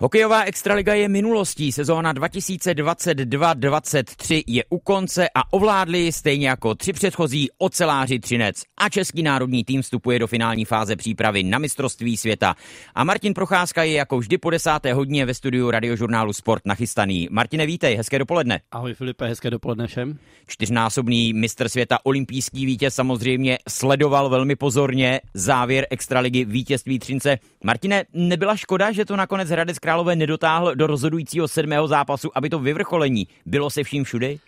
[0.00, 7.48] Hokejová extraliga je minulostí, sezóna 2022-23 je u konce a ovládli stejně jako tři předchozí
[7.58, 12.54] oceláři Třinec a český národní tým vstupuje do finální fáze přípravy na mistrovství světa.
[12.94, 17.28] A Martin Procházka je jako vždy po desáté hodině ve studiu radiožurnálu Sport nachystaný.
[17.30, 18.60] Martine, vítej, hezké dopoledne.
[18.70, 20.18] Ahoj Filipe, hezké dopoledne všem.
[20.46, 27.38] Čtyřnásobný mistr světa, olympijský vítěz samozřejmě sledoval velmi pozorně závěr extraligy vítězství Třince.
[27.64, 32.58] Martine, nebyla škoda, že to nakonec Hradec Králové nedotáhl do rozhodujícího sedmého zápasu, aby to
[32.58, 34.38] vyvrcholení bylo se vším všudy?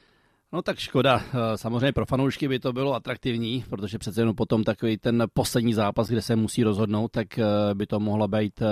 [0.52, 1.22] No tak škoda.
[1.26, 5.74] Eh, samozřejmě pro fanoušky by to bylo atraktivní, protože přece jenom potom takový ten poslední
[5.74, 8.66] zápas, kde se musí rozhodnout, tak eh, by to mohla být eh,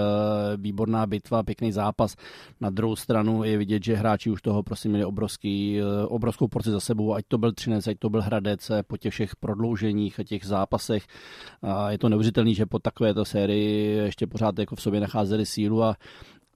[0.56, 2.16] výborná bitva, pěkný zápas.
[2.60, 6.80] Na druhou stranu je vidět, že hráči už toho prostě měli obrovský, obrovskou porci za
[6.80, 10.44] sebou, ať to byl Třinec, ať to byl Hradec, po těch všech prodlouženích a těch
[10.44, 11.06] zápasech.
[11.62, 15.82] A je to neuvěřitelné, že po takovéto sérii ještě pořád jako v sobě nacházeli sílu
[15.82, 15.96] a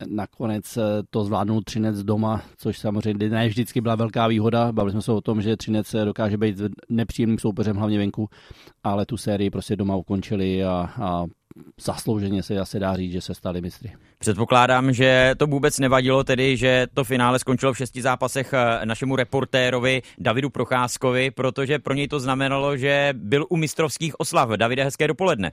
[0.06, 4.72] nakonec eh, to zvládnul Třinec doma, což samozřejmě ne vždycky byla velká výhoda.
[4.72, 8.28] Bavili jsme se o tom, že Třinec dokáže být nepříjemným soupeřem, hlavně venku,
[8.84, 11.24] ale tu sérii prostě doma ukončili a, a
[11.80, 13.92] zaslouženě se asi dá říct, že se stali mistry.
[14.18, 19.16] Předpokládám, že to vůbec nevadilo, tedy, že to finále skončilo v šesti zápasech eh, našemu
[19.16, 24.48] reportérovi Davidu Procházkovi, protože pro něj to znamenalo, že byl u mistrovských oslav.
[24.48, 25.52] Davide, hezké dopoledne.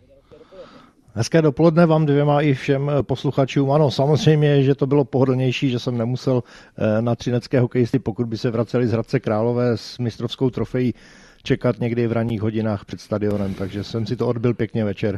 [1.19, 3.71] Hezké dopoledne vám dvěma i všem posluchačům.
[3.71, 6.43] Ano, samozřejmě, že to bylo pohodlnější, že jsem nemusel
[6.77, 10.93] eh, na třinecké hokejisty, pokud by se vraceli z Hradce Králové s mistrovskou trofejí,
[11.43, 15.17] čekat někdy v ranních hodinách před stadionem, takže jsem si to odbil pěkně večer.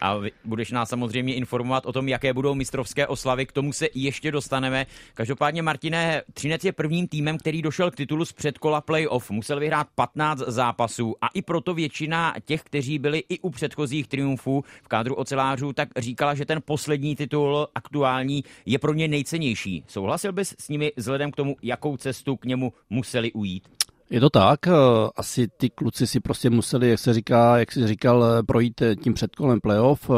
[0.00, 4.30] A budeš nás samozřejmě informovat o tom, jaké budou mistrovské oslavy, k tomu se ještě
[4.30, 4.86] dostaneme.
[5.14, 9.30] Každopádně, Martine, Třinec je prvním týmem, který došel k titulu z předkola playoff.
[9.30, 14.64] Musel vyhrát 15 zápasů a i proto většina těch, kteří byli i u předchozích triumfů
[14.82, 19.84] v kádru ocelářů, tak říkala, že ten poslední titul aktuální je pro ně nejcennější.
[19.88, 23.75] Souhlasil bys s nimi vzhledem k tomu, jakou cestu k němu museli ujít?
[24.10, 24.72] Je to tak, eh,
[25.16, 28.96] asi ty kluci si prostě museli, jak se říká, jak jsi říkal, eh, projít eh,
[28.96, 30.10] tím předkolem playoff.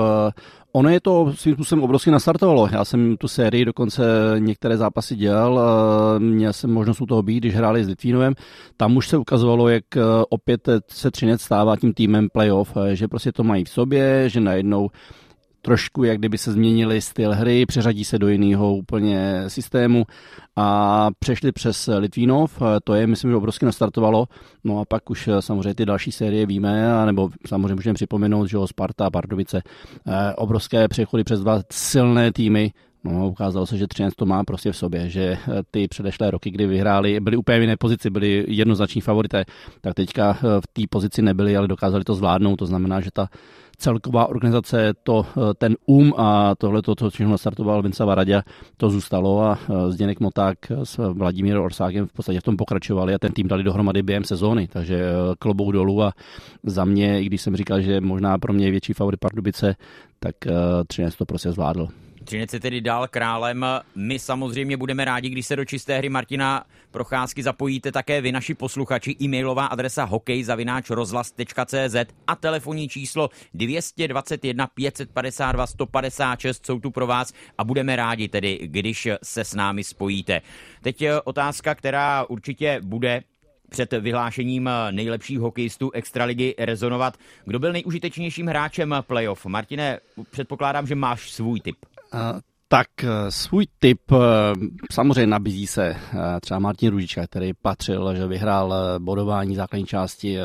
[0.72, 2.68] Ono je to svým způsobem obrovsky nastartovalo.
[2.72, 4.02] Já jsem tu sérii dokonce
[4.38, 5.60] některé zápasy dělal,
[6.18, 8.34] měl jsem možnost u toho být, když hráli s Litvínovem.
[8.76, 9.84] Tam už se ukazovalo, jak
[10.28, 14.90] opět se Třinec stává tím týmem playoff, že prostě to mají v sobě, že najednou
[15.62, 20.04] trošku, jak kdyby se změnili styl hry, přeřadí se do jiného úplně systému
[20.56, 24.26] a přešli přes Litvínov, to je, myslím, že obrovsky nastartovalo,
[24.64, 29.06] no a pak už samozřejmě ty další série víme, nebo samozřejmě můžeme připomenout, že Sparta
[29.06, 29.62] a Pardubice,
[30.06, 32.72] eh, obrovské přechody přes dva silné týmy,
[33.04, 35.38] No, ukázalo se, že Třinec to má prostě v sobě, že eh,
[35.70, 39.44] ty předešlé roky, kdy vyhráli, byli úplně v jiné pozici, byli jednoznační favorité,
[39.80, 42.56] tak teďka eh, v té pozici nebyli, ale dokázali to zvládnout.
[42.56, 43.28] To znamená, že ta
[43.78, 48.42] celková organizace, to, eh, ten um a tohle, to, co všechno nastartoval Vince Varadě,
[48.76, 49.58] to zůstalo a
[49.88, 54.02] Zděnek Moták s Vladimírem Orsákem v podstatě v tom pokračovali a ten tým dali dohromady
[54.02, 56.12] během sezóny, takže klobou dolů a
[56.62, 59.74] za mě, i když jsem říkal, že možná pro mě je větší favorit Pardubice,
[60.18, 60.34] tak
[60.86, 61.88] Třinec to prostě zvládl.
[62.28, 63.66] Třinec je tedy dál králem.
[63.94, 68.54] My samozřejmě budeme rádi, když se do čisté hry Martina Procházky zapojíte také vy, naši
[68.54, 69.16] posluchači.
[69.22, 71.96] E-mailová adresa hokejzavináčrozhlas.cz
[72.26, 79.08] a telefonní číslo 221 552 156 jsou tu pro vás a budeme rádi tedy, když
[79.22, 80.40] se s námi spojíte.
[80.82, 83.22] Teď otázka, která určitě bude
[83.68, 87.16] před vyhlášením nejlepších hokejistů Extraligy rezonovat.
[87.44, 89.46] Kdo byl nejužitečnějším hráčem playoff?
[89.46, 90.00] Martine,
[90.30, 91.76] předpokládám, že máš svůj tip.
[92.70, 94.16] Tak eh, svůj typ eh,
[94.92, 100.38] samozřejmě nabízí se eh, třeba Martin Ružička, který patřil, že vyhrál bodování základní části,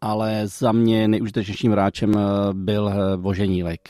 [0.00, 2.14] ale za mě nejužitečnějším hráčem
[2.52, 3.88] byl Voženílek.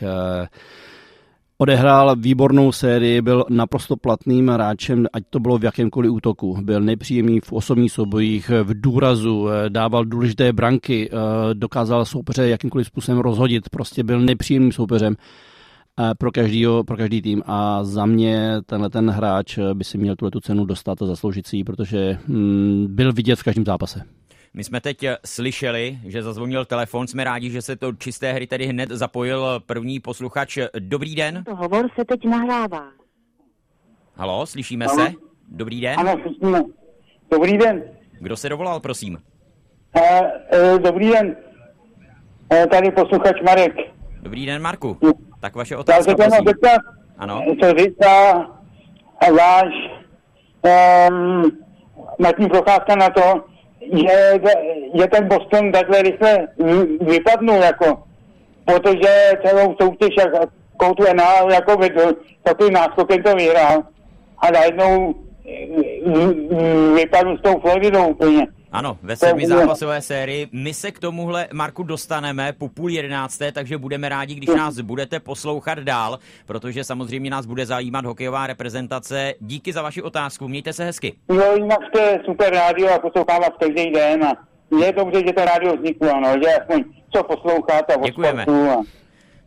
[1.59, 6.59] Odehrál výbornou sérii, byl naprosto platným hráčem, ať to bylo v jakémkoliv útoku.
[6.63, 11.11] Byl nepříjemný v osobních soubojích, v důrazu, dával důležité branky,
[11.53, 15.17] dokázal soupeře jakýmkoliv způsobem rozhodit, prostě byl nepříjemným soupeřem
[16.19, 20.31] pro, každýho, pro každý tým a za mě tenhle ten hráč by si měl tuhle
[20.31, 24.03] tu cenu dostat a zasloužit si ji, protože mm, byl vidět v každém zápase.
[24.55, 27.07] My jsme teď slyšeli, že zazvonil telefon.
[27.07, 30.59] Jsme rádi, že se to čisté hry tedy hned zapojil první posluchač.
[30.79, 31.45] Dobrý den.
[31.45, 32.89] To hovor se teď nahrává.
[34.15, 34.95] Halo, slyšíme ano.
[34.95, 35.13] se?
[35.49, 36.01] Dobrý den.
[36.01, 36.63] Ano, slyšíme.
[37.31, 37.83] Dobrý den.
[38.21, 39.19] Kdo se dovolal, prosím?
[39.97, 40.03] Uh,
[40.73, 41.37] uh, dobrý den.
[42.53, 43.73] Uh, tady posluchač Marek.
[44.23, 44.99] Dobrý den, Marku.
[45.41, 46.81] Tak vaše otázka, Já se zeptat,
[47.19, 47.43] ano.
[47.63, 48.47] co říká
[49.37, 49.69] váš
[51.11, 51.51] um,
[52.19, 53.45] Martin Procházka na to,
[53.93, 54.41] že,
[54.95, 56.49] že ten Boston takhle rychle
[57.01, 58.03] vypadnul, jako,
[58.65, 63.83] protože celou soutěž, jak koutu na, jako vedl, takovým náskokem to vyhrál
[64.39, 65.15] a najednou
[66.95, 68.47] vypadl s tou Floridou úplně.
[68.73, 70.49] Ano, ve sedmi zápasové sérii.
[70.53, 75.21] My se k tomuhle, Marku, dostaneme po půl jedenácté, takže budeme rádi, když nás budete
[75.21, 79.35] poslouchat dál, protože samozřejmě nás bude zajímat hokejová reprezentace.
[79.41, 81.15] Díky za vaši otázku, mějte se hezky.
[81.33, 84.33] Jo, jinak jste super rádio a poslouchám vás každý den a
[84.81, 86.85] je dobře, že to rádio vzniklo, no, že aspoň
[87.17, 88.45] co posloucháte Děkujeme.
[88.45, 88.83] a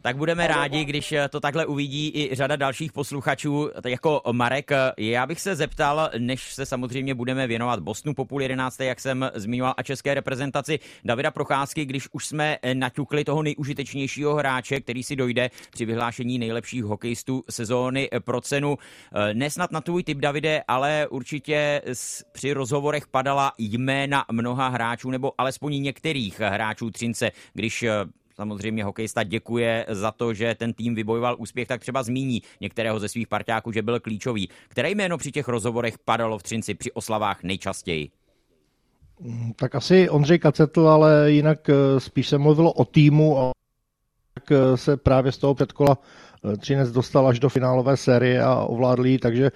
[0.04, 4.72] tak budeme rádi, když to takhle uvidí i řada dalších posluchačů, jako Marek.
[4.98, 9.32] Já bych se zeptal, než se samozřejmě budeme věnovat Bosnu po půl jedenácté, jak jsem
[9.34, 15.16] zmiňoval, a české reprezentaci Davida Procházky, když už jsme naťukli toho nejužitečnějšího hráče, který si
[15.16, 18.78] dojde při vyhlášení nejlepších hokejistů sezóny pro cenu.
[19.34, 21.82] Nesnad na tvůj typ, Davide, ale určitě
[22.32, 27.86] při rozhovorech padala jména mnoha hráčů, nebo alespoň některých hráčů Třince, když
[28.36, 33.10] samozřejmě hokejista děkuje za to, že ten tým vybojoval úspěch, tak třeba zmíní některého ze
[33.10, 34.50] svých parťáků, že byl klíčový.
[34.68, 38.12] Které jméno při těch rozhovorech padalo v Třinci při oslavách nejčastěji?
[39.56, 43.52] Tak asi Ondřej Kacetl, ale jinak eh, spíš se mluvilo o týmu a
[44.34, 45.98] tak eh, se právě z toho předkola
[46.58, 49.52] Třinec dostal až do finálové série a ovládl ji, takže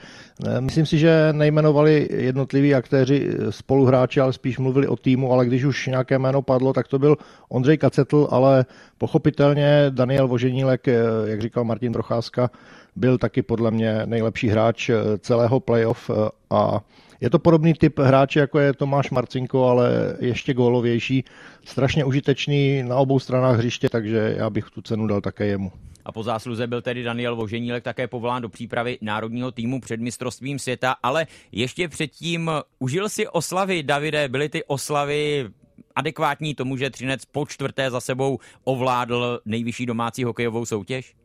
[0.45, 5.45] eh, myslím si, že nejmenovali jednotliví aktéři eh, spoluhráči, ale spíš mluvili o týmu, ale
[5.45, 7.17] když už nějaké jméno padlo, tak to byl
[7.49, 8.65] Ondřej Kacetl, ale
[8.97, 10.95] pochopitelně Daniel Voženílek, eh,
[11.25, 12.49] jak říkal Martin Procházka,
[12.95, 14.89] byl taky podle mě nejlepší hráč
[15.19, 16.09] celého playoff
[16.49, 16.81] a
[17.21, 21.23] je to podobný typ hráče, jako je Tomáš Marcinko, ale ještě gólovější,
[21.65, 25.71] strašně užitečný na obou stranách hřiště, takže já bych tu cenu dal také jemu.
[26.05, 30.59] A po zásluze byl tedy Daniel Voženílek také povolán do přípravy národního týmu před mistrovstvím
[30.59, 35.49] světa, ale ještě předtím užil si oslavy, Davide, byly ty oslavy
[35.95, 41.15] adekvátní tomu, že Třinec po čtvrté za sebou ovládl nejvyšší domácí hokejovou soutěž?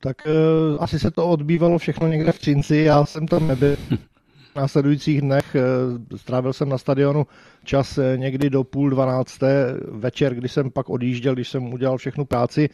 [0.00, 3.76] Tak uh, asi se to odbývalo všechno někde v Třinci, já jsem tam nebyl.
[4.56, 5.56] Následujících dnech
[6.10, 7.26] uh, strávil jsem na stadionu
[7.64, 12.24] čas uh, někdy do půl dvanácté večer, kdy jsem pak odjížděl, když jsem udělal všechnu
[12.24, 12.70] práci.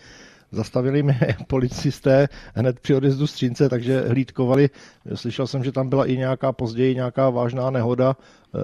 [0.51, 4.71] Zastavili mě policisté hned při odjezdu Střínce, takže hlídkovali.
[5.15, 8.17] Slyšel jsem, že tam byla i nějaká později nějaká vážná nehoda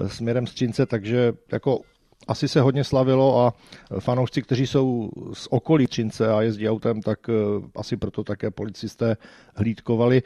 [0.07, 1.79] směrem Střínce, takže jako
[2.27, 3.53] asi se hodně slavilo a
[3.99, 7.19] fanoušci, kteří jsou z okolí Třince a jezdí autem, tak
[7.75, 9.17] asi proto také policisté
[9.55, 10.23] hlídkovali.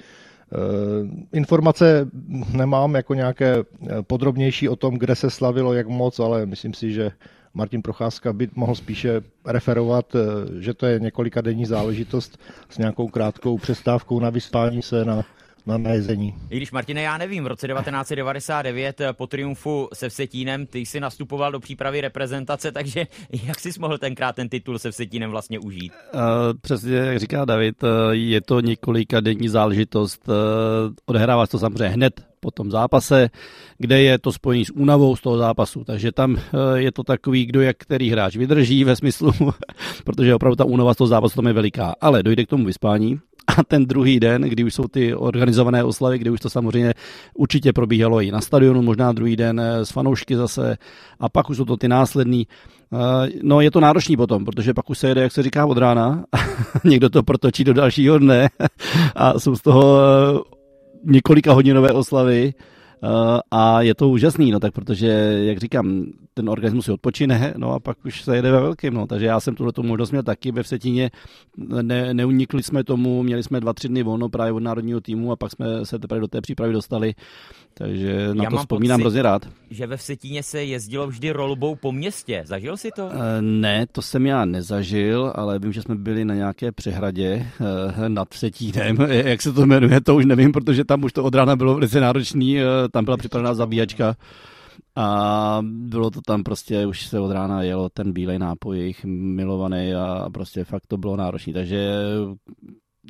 [1.34, 2.10] Informace
[2.54, 3.56] nemám jako nějaké
[4.02, 7.12] podrobnější o tom, kde se slavilo, jak moc, ale myslím si, že
[7.54, 10.16] Martin Procházka by mohl spíše referovat,
[10.60, 12.40] že to je několika denní záležitost
[12.70, 15.24] s nějakou krátkou přestávkou na vyspání se na
[15.66, 16.34] na najezení.
[16.50, 21.52] I když, Martine, já nevím, v roce 1999 po triumfu se Vsetínem ty jsi nastupoval
[21.52, 23.08] do přípravy reprezentace, takže
[23.44, 25.94] jak jsi mohl tenkrát ten titul se Vsetínem vlastně užít?
[26.14, 26.20] Uh,
[26.62, 30.28] přesně, jak říká David, je to několika denní záležitost.
[30.28, 30.34] Uh,
[31.06, 33.30] odehrává to samozřejmě hned po tom zápase,
[33.78, 35.84] kde je to spojení s únavou z toho zápasu.
[35.84, 36.38] Takže tam
[36.76, 39.32] je to takový, kdo jak který hráč vydrží ve smyslu,
[40.04, 41.96] protože opravdu ta únava z toho zápasu tam je veliká.
[42.02, 46.20] Ale dojde k tomu vyspání, a ten druhý den, kdy už jsou ty organizované oslavy,
[46.20, 46.94] kdy už to samozřejmě
[47.34, 50.78] určitě probíhalo i na stadionu, možná druhý den s fanoušky zase
[51.20, 52.48] a pak už jsou to ty následný.
[53.44, 56.24] No je to náročný potom, protože pak už se jede, jak se říká, od rána,
[56.84, 58.50] někdo to protočí do dalšího dne.
[59.16, 59.86] A jsou z toho
[61.04, 62.54] několika hodinové oslavy.
[63.52, 65.08] A je to úžasný, no tak protože,
[65.42, 66.06] jak říkám,
[66.38, 69.40] ten organismus si odpočine, no a pak už se jede ve velkým, no, takže já
[69.40, 71.12] jsem tuhle možnost měl taky ve Vsetíně,
[71.82, 75.36] ne, neunikli jsme tomu, měli jsme dva, tři dny volno právě od národního týmu a
[75.36, 77.14] pak jsme se teprve do té přípravy dostali,
[77.74, 79.48] takže na já to vzpomínám hrozně rád.
[79.70, 83.10] že ve Vsetíně se jezdilo vždy rolbou po městě, zažil si to?
[83.12, 88.10] E, ne, to jsem já nezažil, ale vím, že jsme byli na nějaké přehradě e,
[88.10, 91.56] nad Vsetínem, jak se to jmenuje, to už nevím, protože tam už to od rána
[91.56, 94.16] bylo velice náročný, e, tam byla připravená zabíjačka
[94.96, 99.94] a bylo to tam prostě, už se od rána jelo ten bílej nápoj, jejich milovaný
[99.94, 101.54] a prostě fakt to bylo náročné.
[101.54, 101.94] Takže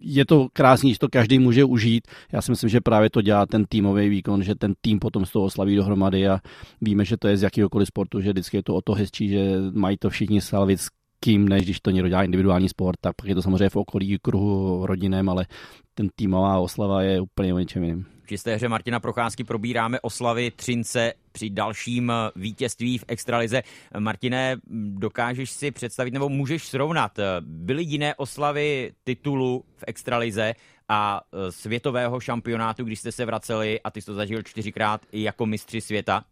[0.02, 2.08] je to krásný, že to každý může užít.
[2.32, 5.32] Já si myslím, že právě to dělá ten týmový výkon, že ten tým potom z
[5.32, 6.40] toho slaví dohromady a
[6.82, 9.58] víme, že to je z jakýhokoliv sportu, že vždycky je to o to hezčí, že
[9.74, 10.80] mají to všichni slavit
[11.20, 14.18] kým, než když to někdo dělá individuální sport, tak pak je to samozřejmě v okolí
[14.22, 15.46] kruhu rodinem, ale
[15.94, 18.15] ten týmová oslava je úplně o něčem jiným.
[18.26, 23.64] V čisté hře Martina Procházky probíráme oslavy Třince při dalším vítězství v Extralize.
[24.00, 30.54] Martine, dokážeš si představit nebo můžeš srovnat, byly jiné oslavy titulu v Extralize
[30.90, 35.24] a e, světového šampionátu, když jste se vraceli a ty jsi to zažil čtyřikrát i
[35.24, 36.24] jako mistři světa?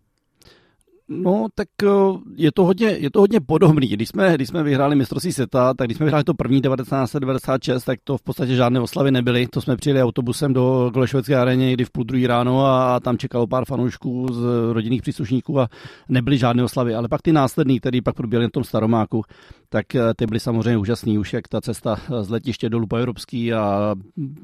[1.08, 1.88] No, tak eh,
[2.36, 3.88] je to hodně, je to hodně podobný.
[3.88, 8.00] Když jsme, když jsme vyhráli mistrovství světa, tak když jsme vyhráli to první 1996, tak
[8.04, 9.48] to v podstatě žádné oslavy nebyly.
[9.48, 13.48] To jsme přijeli autobusem do Golešovecké aréně někdy v půl druhý ráno a tam čekalo
[13.48, 14.44] pár fanoušků z
[14.74, 15.68] rodinných příslušníků a
[16.10, 16.96] nebyly žádné oslavy.
[16.96, 19.24] Ale pak ty následní, které pak proběhly na tom Staromáku,
[19.70, 21.18] tak eh, ty byly samozřejmě úžasný.
[21.18, 23.96] Už jak ta cesta z letiště do Lupa Evropský a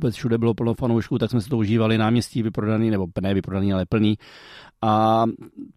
[0.10, 3.86] všude bylo plno fanoušků, tak jsme si to užívali náměstí vyprodaný, nebo ne vyprodaný, ale
[3.86, 4.18] plný.
[4.82, 5.26] A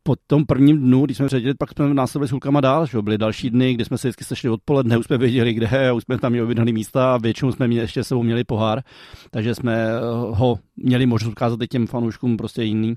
[0.03, 3.19] po tom prvním dnu, když jsme předěli, pak jsme následovali s hulkama dál, že byly
[3.19, 6.19] další dny, kde jsme se vždycky sešli odpoledne, už jsme věděli, kde, a už jsme
[6.19, 8.83] tam měli místa a většinou jsme měli, ještě sebou měli pohár,
[9.31, 10.01] takže jsme eh,
[10.31, 12.97] ho měli možnost ukázat i těm fanouškům prostě jiným.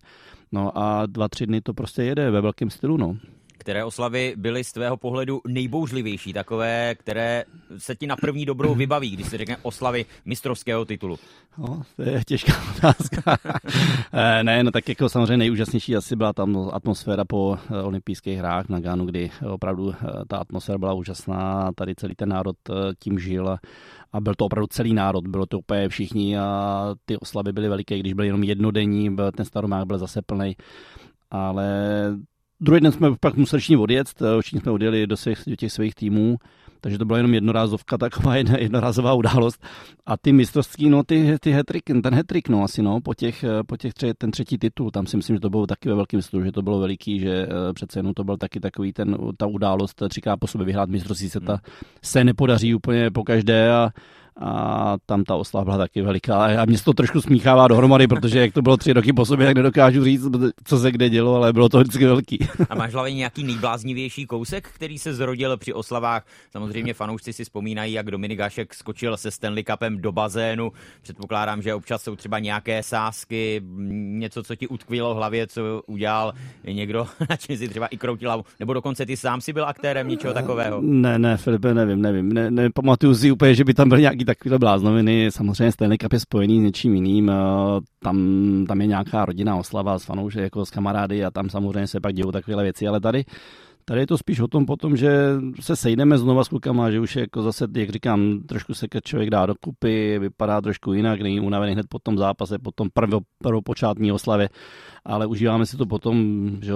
[0.51, 3.17] No a dva, tři dny to prostě jede ve velkém stylu, no.
[3.65, 7.43] Které oslavy byly z tvého pohledu nejbouřlivější, takové, které
[7.77, 11.19] se ti na první dobrou vybaví, když se řekne oslavy mistrovského titulu?
[11.57, 13.38] No, to je těžká otázka.
[14.13, 18.69] Eh, ne, no tak jako samozřejmě nejúžasnější asi byla tam atmosféra po eh, olympijských hrách
[18.69, 22.55] na Gánu, kdy opravdu eh, ta atmosféra byla úžasná, tady celý ten národ
[23.00, 23.50] tím žil
[24.13, 28.00] a, byl to opravdu celý národ, bylo to úplně všichni a ty oslavy byly veliké,
[28.00, 30.55] když byl jenom jednodenní, ten staromák byl zase plný
[31.31, 31.67] ale
[32.65, 35.95] Druhý den jsme pak museli odjet, eh, všichni jsme odjeli do, svých, do těch svých
[35.95, 36.38] týmů,
[36.81, 39.63] takže to byla jenom jednorázovka, taková jedna, jednorázová událost.
[40.05, 43.63] A ty mistrovství, no ty, ty hetrik, ten hetrik, no asi no, po těch, eh,
[43.67, 46.22] po těch tře, ten třetí titul, tam si myslím, že to bylo taky ve velkém
[46.22, 49.48] stylu, že to bylo veliký, že uh, přece jenom to byl taky takový ten, ta
[49.48, 51.62] událost, třikrát po sobě vyhrát mistrovství se ta hmm.
[52.01, 53.89] se nepodaří úplně po každé a
[54.42, 56.36] a tam ta oslava byla taky veliká.
[56.36, 59.46] A mě se to trošku smíchává dohromady, protože jak to bylo tři roky po sobě,
[59.46, 60.27] tak nedokážu říct,
[60.63, 62.39] co se kde dělo, ale bylo to vždycky velký.
[62.70, 66.25] A máš hlavně nějaký nejbláznivější kousek, který se zrodil při oslavách?
[66.51, 70.72] Samozřejmě fanoušci si vzpomínají, jak Dominik Gašek skočil se Stanley Cupem do bazénu.
[71.01, 73.62] Předpokládám, že občas jsou třeba nějaké sásky,
[73.92, 76.34] něco, co ti utkvilo v hlavě, co udělal
[76.68, 78.44] někdo, na čem si třeba i kroutil hlavu.
[78.60, 80.82] Nebo dokonce ty sám si byl aktérem něčeho takového?
[80.82, 82.34] Ne, ne, Filipe, nevím, nevím.
[82.34, 85.32] Ne, ne, pamatuju si úplně, že by tam byl nějaký takovéhle bláznoviny.
[85.32, 87.32] Samozřejmě Stanley Cup je spojený s něčím jiným.
[88.00, 88.17] Tam,
[88.67, 92.13] tam je nějaká rodinná oslava s fanoušky, jako s kamarády a tam samozřejmě se pak
[92.13, 93.25] dějou takovéhle věci, ale tady
[93.88, 95.29] Tady je to spíš o tom potom, že
[95.60, 99.29] se sejdeme znova s klukama, že už je jako zase, jak říkám, trošku se člověk
[99.29, 104.12] dá dokupy, vypadá trošku jinak, není unavený hned po tom zápase, po tom prvo, prvopočátní
[104.12, 104.50] oslavě,
[105.05, 106.74] ale užíváme si to potom, že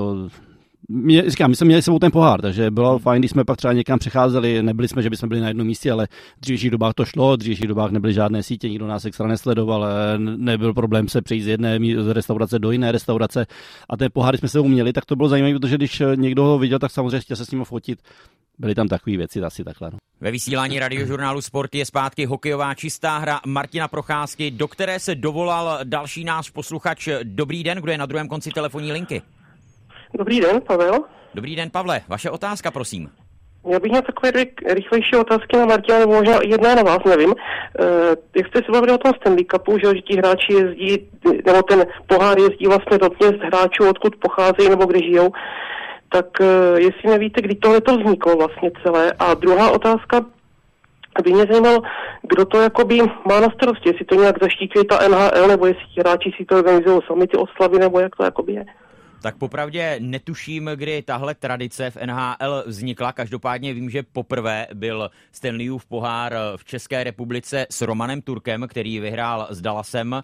[0.87, 2.99] mě, říkám, my jsme měli sebou ten pohár, takže bylo hmm.
[2.99, 5.91] fajn, když jsme pak třeba někam přecházeli, nebyli jsme, že bychom byli na jednom místě,
[5.91, 6.07] ale
[6.37, 9.85] v dřívějších dobách to šlo, v dřívějších dobách nebyly žádné sítě, nikdo nás extra nesledoval,
[10.17, 11.79] nebyl problém se přejít z jedné
[12.13, 13.45] restaurace do jiné restaurace
[13.89, 16.59] a ten pohár, když jsme sebou měli, tak to bylo zajímavé, protože když někdo ho
[16.59, 17.99] viděl, tak samozřejmě chtěl se s ním fotit.
[18.59, 19.89] Byly tam takové věci asi takhle.
[19.91, 19.97] No.
[20.21, 25.79] Ve vysílání radiožurnálu Sport je zpátky hokejová čistá hra Martina Procházky, do které se dovolal
[25.83, 27.09] další náš posluchač.
[27.23, 29.21] Dobrý den, kdo je na druhém konci telefonní linky?
[30.13, 30.99] Dobrý den, Pavel.
[31.33, 32.01] Dobrý den, Pavle.
[32.07, 33.09] Vaše otázka, prosím.
[33.71, 34.31] Já bych měl takové
[34.73, 37.29] rychlejší otázky na Martina, nebo možná jedna na vás, nevím.
[37.29, 37.35] Uh,
[38.35, 41.09] jak jste se bavili o tom Stanley Cupu, že ti hráči jezdí,
[41.45, 45.31] nebo ten pohár jezdí vlastně do měst hráčů, odkud pocházejí nebo kde žijou,
[46.11, 46.47] tak uh,
[46.79, 49.13] jestli nevíte, kdy tohle to vzniklo vlastně celé.
[49.19, 50.25] A druhá otázka,
[51.23, 51.81] by mě zajímalo,
[52.21, 55.99] kdo to jakoby má na starosti, jestli to nějak zaštítí ta NHL, nebo jestli ti
[56.01, 58.65] hráči si to organizují sami ty oslavy, nebo jak to jakoby je.
[59.21, 63.13] Tak popravdě netuším, kdy tahle tradice v NHL vznikla.
[63.13, 69.47] Každopádně vím, že poprvé byl Stanleyův pohár v České republice s Romanem Turkem, který vyhrál
[69.49, 70.23] s Dallasem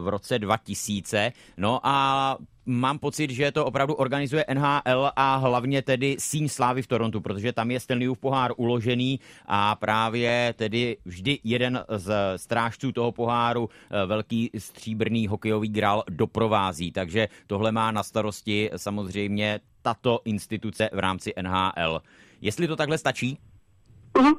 [0.00, 1.32] v roce 2000.
[1.56, 2.36] No a
[2.68, 7.52] mám pocit, že to opravdu organizuje NHL a hlavně tedy Síň Slávy v Torontu, protože
[7.52, 14.06] tam je Stanleyův pohár uložený a právě tedy vždy jeden z strážců toho poháru, eh,
[14.06, 16.92] velký stříbrný hokejový grál, doprovází.
[16.92, 22.02] Takže tohle má na starosti samozřejmě tato instituce v rámci NHL.
[22.40, 23.38] Jestli to takhle stačí?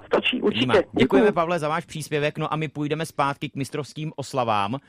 [0.06, 0.84] Stačí, určitě.
[1.00, 2.38] Děkujeme, Pavle, za váš příspěvek.
[2.38, 4.74] No a my půjdeme zpátky k mistrovským oslavám.
[4.74, 4.80] Uh,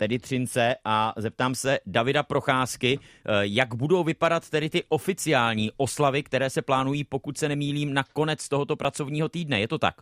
[0.00, 6.22] tedy Třince a zeptám se Davida Procházky, eh, jak budou vypadat tedy ty oficiální oslavy,
[6.22, 9.60] které se plánují, pokud se nemýlím, na konec tohoto pracovního týdne.
[9.60, 9.94] Je to tak?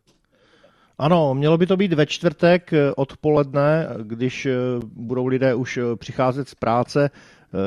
[0.99, 6.49] Ano, mělo by to být ve čtvrtek eh, odpoledne, když eh, budou lidé už přicházet
[6.49, 7.11] z práce.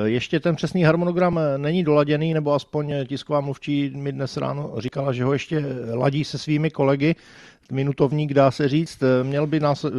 [0.05, 5.23] Ještě ten přesný harmonogram není doladěný, nebo aspoň tisková mluvčí mi dnes ráno říkala, že
[5.23, 7.15] ho ještě ladí se svými kolegy,
[7.71, 9.03] minutovník, dá se říct.
[9.23, 9.89] Měl by nás, eh,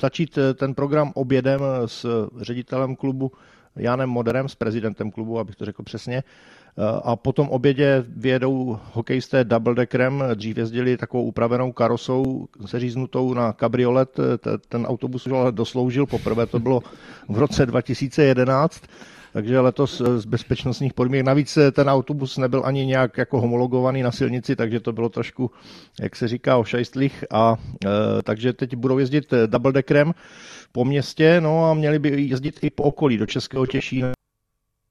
[0.00, 3.32] začít eh, ten program obědem s ředitelem klubu
[3.76, 6.16] Janem Moderem, s prezidentem klubu, abych to řekl přesně.
[6.16, 13.52] Eh, a potom obědě vyjedou hokejisté double deckerem, dřív jezdili takovou upravenou karosou seříznutou na
[13.52, 14.20] kabriolet,
[14.68, 16.06] ten autobus už ale dosloužil.
[16.06, 16.82] Poprvé, to bylo
[17.28, 18.82] v roce 2011
[19.32, 21.26] takže letos z bezpečnostních podmínek.
[21.26, 25.50] Navíc ten autobus nebyl ani nějak jako homologovaný na silnici, takže to bylo trošku,
[26.00, 27.24] jak se říká, ošajstlých.
[27.30, 27.56] A
[27.86, 30.14] e, takže teď budou jezdit double deckerem
[30.72, 34.12] po městě, no a měli by jezdit i po okolí do Českého Těšína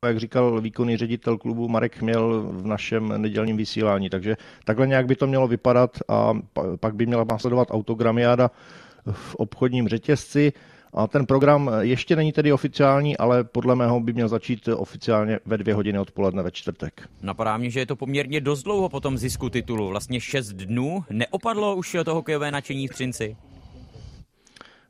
[0.06, 4.10] jak říkal výkonný ředitel klubu Marek Chměl v našem nedělním vysílání.
[4.10, 6.34] Takže takhle nějak by to mělo vypadat a
[6.79, 8.51] pak by měla následovat autogramiáda
[9.12, 10.53] v obchodním řetězci.
[10.98, 15.58] A ten program ještě není tedy oficiální, ale podle mého by měl začít oficiálně ve
[15.58, 17.10] dvě hodiny odpoledne ve čtvrtek.
[17.22, 19.88] Napadá mě, že je to poměrně dost dlouho po tom zisku titulu.
[19.88, 21.04] Vlastně šest dnů.
[21.10, 23.38] Neopadlo už to hokejové nadšení v Třinci?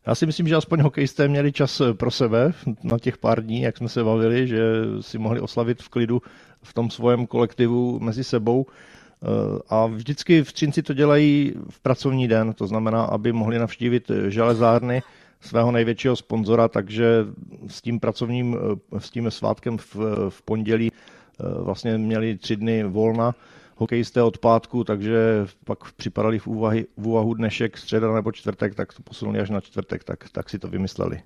[0.07, 3.77] Já si myslím, že aspoň hokejisté měli čas pro sebe na těch pár dní, jak
[3.77, 4.61] jsme se bavili, že
[5.01, 6.21] si mohli oslavit v klidu
[6.63, 8.65] v tom svém kolektivu mezi sebou.
[8.65, 9.27] Eh,
[9.69, 15.01] a vždycky v Třinci to dělají v pracovní den, to znamená, aby mohli navštívit železárny
[15.41, 17.25] svého největšího sponzora, takže
[17.67, 18.57] s tím pracovním,
[18.95, 19.95] eh, s tím svátkem v,
[20.29, 23.35] v pondělí eh, vlastně měli tři dny volna
[23.77, 28.93] hokejisté od pátku, takže pak připadali v, úvahy, v úvahu dnešek, středa nebo čtvrtek, tak
[28.93, 31.21] to posunuli až na čtvrtek, tak, tak si to vymysleli.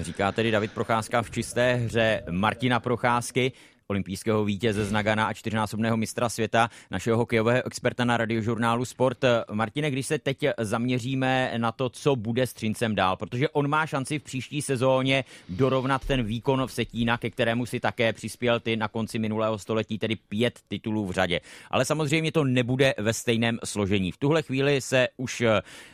[0.00, 3.52] Říká tedy David Procházka v čisté hře Martina Procházky
[3.90, 9.18] olympijského vítěze z Nagana a čtyřnásobného mistra světa, našeho hokejového experta na radiožurnálu Sport.
[9.52, 13.86] Martine, když se teď zaměříme na to, co bude s Třincem dál, protože on má
[13.86, 18.76] šanci v příští sezóně dorovnat ten výkon v Setína, ke kterému si také přispěl ty
[18.76, 21.40] na konci minulého století, tedy pět titulů v řadě.
[21.70, 24.12] Ale samozřejmě to nebude ve stejném složení.
[24.12, 25.42] V tuhle chvíli se už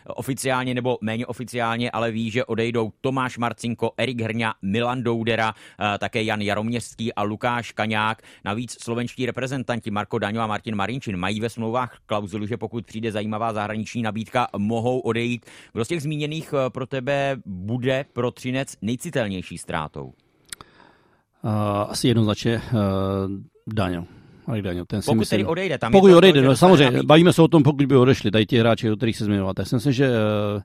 [0.06, 5.54] oficiálně nebo méně oficiálně, ale ví, že odejdou Tomáš Marcinko, Erik Hrňa, Milan Doudera,
[5.98, 8.22] také Jan Jaroměřský a Lukáš Kaň Staňák.
[8.44, 13.12] Navíc slovenští reprezentanti Marko Daňo a Martin Marinčin mají ve smlouvách klauzulu, že pokud přijde
[13.12, 15.46] zajímavá zahraniční nabídka, mohou odejít.
[15.72, 20.04] Kdo z těch zmíněných eh, pro tebe bude pro Třinec nejcitelnější ztrátou?
[21.42, 21.52] Uh,
[21.88, 22.80] asi jednoznačně uh,
[23.66, 24.04] Daňo.
[24.46, 26.56] Marek Daňo, ten si pokud myslím, tedy odejde, tam pokud je to odejde, to, no,
[26.56, 29.54] samozřejmě, bavíme se o tom, pokud by odešli, tady ti hráči, o kterých se zmiňoval.
[29.54, 30.62] Tak jsem si, že uh,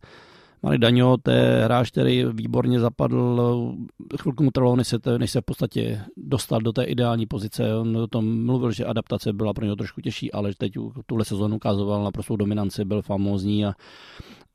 [0.63, 3.75] Marek Daňo, to je hráč, který výborně zapadl,
[4.21, 7.75] chvilku mu trvalo, než se, než se v podstatě dostal do té ideální pozice.
[7.75, 10.73] On o tom mluvil, že adaptace byla pro něho trošku těžší, ale teď
[11.05, 13.73] tuhle sezónu ukazoval na prostou dominanci, byl famózní a,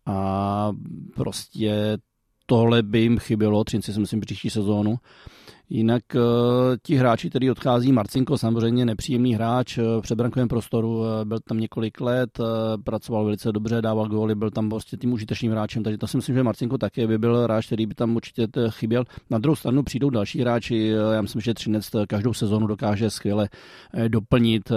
[0.07, 0.73] a
[1.15, 1.99] prostě
[2.47, 4.97] tohle by jim chybělo, Třinci si myslím příští sezónu.
[5.71, 6.21] Jinak uh,
[6.83, 11.61] ti hráči, který odchází, Marcinko samozřejmě nepříjemný hráč uh, v předbrankovém prostoru, uh, byl tam
[11.61, 12.41] několik let,
[12.85, 16.37] pracoval velice dobře, dával góly, byl tam prostě tím užitečným hráčem, takže to si myslím,
[16.37, 19.05] že Marcinko také by byl hráč, který by tam určitě chyběl.
[19.31, 23.49] Na druhou stranu přijdou další hráči, já myslím, že Třinec každou sezonu dokáže skvěle
[24.09, 24.73] doplnit.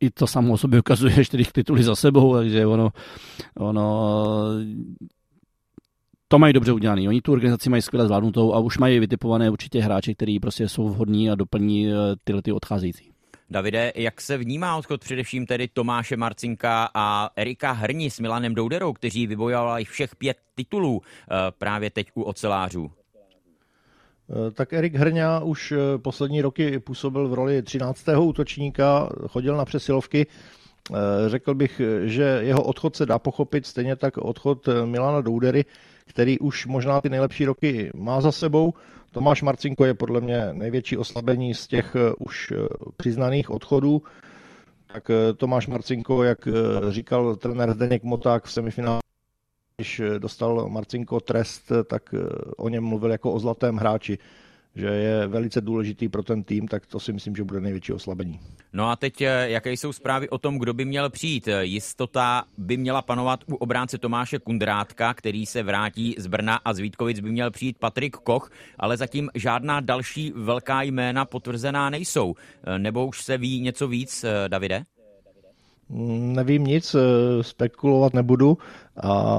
[0.00, 2.90] I to samo o sobě ukazuje čtyři tituly za sebou, takže ono,
[3.58, 4.14] ono
[6.28, 7.08] to mají dobře udělané.
[7.08, 10.88] Oni tu organizaci mají skvěle zvládnutou a už mají vytipované určitě hráči, kteří prostě jsou
[10.88, 13.10] vhodní a doplní eh, tyhle ty odcházející.
[13.50, 18.92] Davide, jak se vnímá odchod především tedy Tomáše Marcinka a Erika Hrni s Milanem Douderou,
[18.92, 22.90] kteří vybojovali všech pět titulů eh, právě teď u ocelářů?
[22.90, 28.04] Eh, tak Erik Hrňa už poslední roky působil v roli 13.
[28.20, 30.26] útočníka, chodil na přesilovky.
[31.26, 35.64] Řekl bych, že jeho odchod se dá pochopit, stejně tak odchod Milana Doudery,
[36.06, 38.74] který už možná ty nejlepší roky má za sebou.
[39.10, 44.02] Tomáš Marcinko je podle mě největší oslabení z těch eh, už eh, přiznaných odchodů.
[44.92, 46.38] Tak eh, Tomáš Marcinko, jak
[46.88, 49.00] říkal trenér Zdeněk Moták v semifinále,
[49.76, 52.14] když dostal Marcinko trest, tak
[52.56, 54.18] o něm mluvil jako o zlatém hráči
[54.74, 58.40] že je velice důležitý pro ten tým, tak to si myslím, že bude největší oslabení.
[58.72, 61.48] No a teď, eh, jaké jsou zprávy o tom, kdo by měl přijít?
[61.60, 66.78] Jistota by měla panovat u obránce Tomáše Kundrátka, který se vrátí z Brna a z
[66.78, 72.34] Vítkovic by měl přijít Patrik Koch, ale zatím žádná další velká jména potvrzená nejsou.
[72.64, 74.84] Eh, nebo už se ví něco víc, eh, Davide?
[75.90, 76.96] Nevím nic,
[77.40, 78.58] spekulovat nebudu.
[79.02, 79.34] A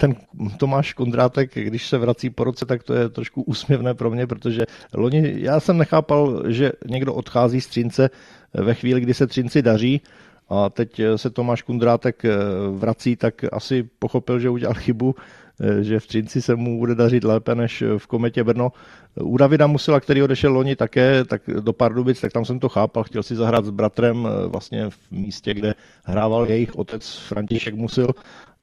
[0.00, 0.14] ten
[0.56, 4.66] Tomáš Kondrátek, když se vrací po roce, tak to je trošku úsměvné pro mě, protože
[4.94, 8.10] loni já jsem nechápal, že někdo odchází z Třince
[8.54, 10.00] ve chvíli, kdy se Třinci daří
[10.48, 12.22] a teď se Tomáš Kundrátek
[12.70, 15.45] vrací, tak asi pochopil, že udělal chybu Eh,
[15.80, 18.72] že v Třinci se mu bude dařit lépe než v Kometě Brno.
[19.20, 23.04] U Davida Musila, který odešel loni také tak do Pardubic, tak tam jsem to chápal,
[23.04, 28.08] chtěl si zahrát s bratrem eh, vlastně v místě, kde hrával jejich otec František Musil,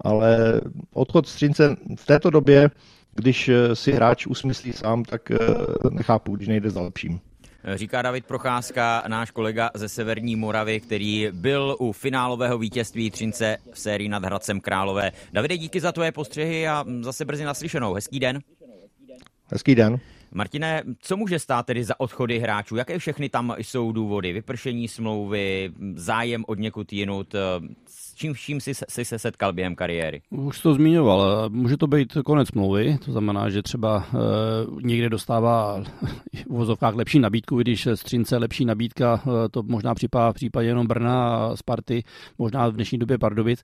[0.02, 0.62] ale
[0.94, 2.70] odchod z Třince v této době,
[3.16, 5.32] když eh, si hráč usmyslí sám, tak
[5.92, 7.20] nechápu, když nejde za lepším.
[7.76, 13.80] Říká David Procházka, náš kolega ze Severní Moravy, který byl u finálového vítězství Třince v
[13.80, 15.12] sérii nad Hradcem Králové.
[15.34, 17.94] Davide, díky za tvoje postřehy a zase brzy naslyšenou.
[17.94, 18.40] Hezký den.
[19.52, 20.00] Hezký den.
[20.34, 22.76] Martine, co může stát tedy za odchody hráčů?
[22.76, 24.34] Jaké všechny tam jsou důvody?
[24.34, 27.36] Vypršení smlouvy, zájem od někud jinut?
[27.88, 30.22] S čím vším si, si se setkal během kariéry?
[30.30, 31.50] Už to zmiňoval.
[31.50, 34.18] Může to být konec smlouvy, to znamená, že třeba e,
[34.82, 35.84] někde dostává
[36.50, 41.36] v vozovkách lepší nabídku, když Střince lepší nabídka, to možná připadá v případě jenom Brna
[41.36, 42.04] a Sparty,
[42.38, 43.64] možná v dnešní době Pardubic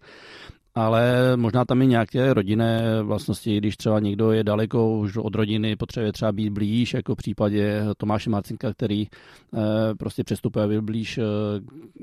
[0.75, 5.75] ale možná tam i nějaké rodinné vlastnosti, když třeba někdo je daleko už od rodiny,
[5.75, 9.59] potřebuje třeba být blíž, jako v případě Tomáše Marcinka, který eh,
[9.99, 11.23] prostě přestupuje byl blíž, eh,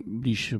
[0.06, 0.54] blíž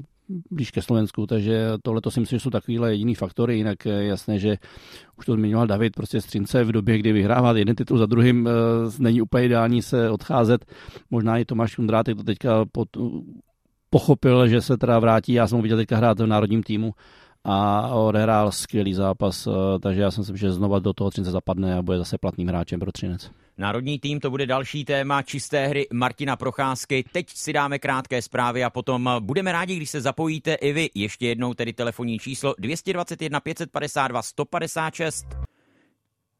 [0.50, 4.06] blíž ke Slovensku, takže tohle to si myslím, že jsou takovýhle jediný faktory, jinak je
[4.06, 4.56] jasné, že
[5.18, 8.50] už to zmiňoval David, prostě Střince v době, kdy vyhrává jeden titul za druhým, eh,
[8.98, 10.64] není úplně ideální se odcházet.
[11.10, 12.88] Možná i Tomáš Kundrátek to teďka pod,
[13.90, 16.92] pochopil, že se teda vrátí, já jsem ho viděl teďka hrát v národním týmu,
[17.48, 21.78] a odehrál skvělý zápas, eh, takže já jsem si že znova do toho Třince zapadne
[21.78, 23.30] a bude zase platným hráčem pro Třinec.
[23.58, 27.04] Národní tým to bude další téma čisté hry Martina Procházky.
[27.12, 30.90] Teď si dáme krátké zprávy a potom budeme rádi, když se zapojíte i vy.
[30.94, 35.45] Ještě jednou tedy telefonní číslo 221 552 156.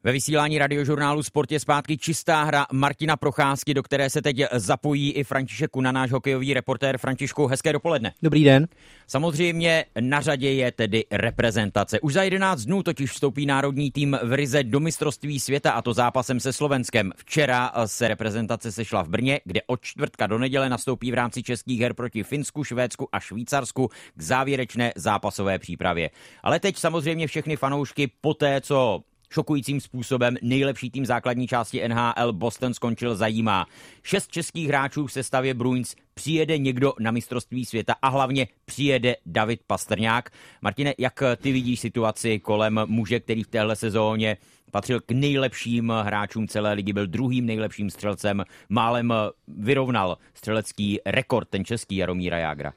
[0.06, 5.12] Ve vysílání radiožurnálu Sport je zpátky čistá hra Martina Procházky, do které se teď zapojí
[5.12, 6.98] i František Kuna, náš hokejový reportér.
[6.98, 8.12] Františku, hezké dopoledne.
[8.22, 8.68] Dobrý den.
[9.06, 12.00] Samozřejmě na řadě je tedy reprezentace.
[12.00, 15.92] Už za 11 dnů totiž vstoupí národní tým v Rize do mistrovství světa a to
[15.92, 17.12] zápasem se Slovenskem.
[17.16, 21.80] Včera se reprezentace sešla v Brně, kde od čtvrtka do neděle nastoupí v rámci českých
[21.80, 26.10] her proti Finsku, Švédsku a Švýcarsku k závěrečné zápasové přípravě.
[26.42, 32.32] Ale teď samozřejmě všechny fanoušky po té, co šokujícím způsobem nejlepší tým základní části NHL
[32.32, 33.66] Boston skončil zajímá.
[34.02, 39.60] Šest českých hráčů v sestavě Bruins přijede někdo na mistrovství světa a hlavně přijede David
[39.66, 40.30] Pastrňák.
[40.62, 44.36] Martine, jak ty vidíš situaci kolem muže, který v téhle sezóně
[44.70, 49.12] patřil k nejlepším hráčům celé ligy, byl druhým nejlepším střelcem, málem
[49.48, 52.72] vyrovnal střelecký rekord, ten český Jaromíra Jágra.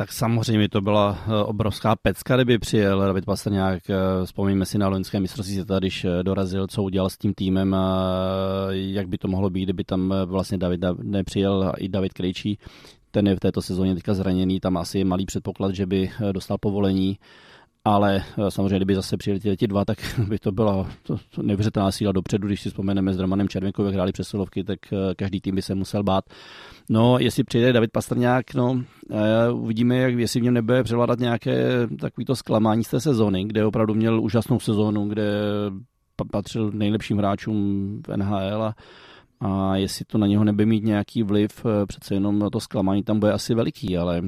[0.00, 3.90] Tak samozřejmě to byla eh, obrovská pecka, kdyby přijel David Pastrňák.
[3.90, 3.94] Eh,
[4.26, 8.16] vzpomíme si na loňské mistrovství když eh, dorazil, co udělal s tím týmem a
[8.70, 12.58] jak by to mohlo být, kdyby tam vlastně David nepřijel i David Krejčí.
[13.10, 16.58] Ten je v této sezóně teďka zraněný, tam asi je malý předpoklad, že by dostal
[16.60, 17.18] povolení
[17.84, 22.12] ale samozřejmě, kdyby zase přijeli ti dva, tak by to byla to, to neuvěřitelná síla
[22.12, 22.46] dopředu.
[22.46, 24.78] Když si vzpomeneme s Romanem Červenkou, jak hráli přesilovky, tak
[25.16, 26.24] každý tým by se musel bát.
[26.92, 28.82] No, jestli přijde David Pastrňák, no,
[29.52, 33.94] uvidíme, jak, jestli v něm nebude převládat nějaké takovýto zklamání z té sezóny, kde opravdu
[33.94, 35.32] měl úžasnou sezónu, kde
[36.30, 38.74] patřil nejlepším hráčům v NHL a,
[39.40, 43.20] a jestli to na něho nebude mít nějaký vliv, eh, přece jenom to zklamání tam
[43.20, 44.22] bude asi veliký, ale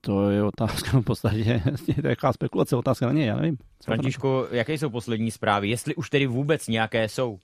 [0.00, 1.62] to je otázka v podstatě,
[2.04, 3.56] jaká spekulace, otázka na něj, já nevím.
[3.84, 7.38] Františku, jaké jsou poslední zprávy, jestli už tedy vůbec nějaké jsou?